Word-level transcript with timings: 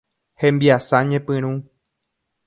Hembiasa 0.41 0.97
ñepyrũ. 1.09 1.51